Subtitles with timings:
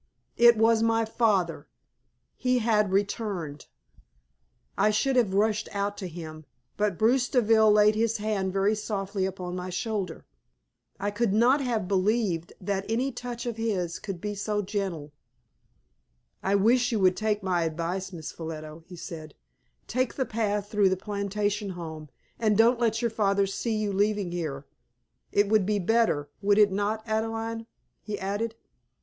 [0.37, 1.67] It was my father
[2.35, 3.67] he had returned.
[4.75, 9.27] I should have rushed out to him, but Bruce Deville laid his hand very softly
[9.27, 10.25] upon my shoulder.
[10.99, 15.11] I could not have believed that any touch of his could be so gentle.
[16.41, 19.35] "I wish you would take my advice, Miss Ffolliot," he said.
[19.85, 22.09] "Take the path through the plantation home,
[22.39, 24.65] and don't let your father see you leaving here.
[25.31, 27.67] It would be better, would it not, Adelaide?"
[28.01, 28.55] he added.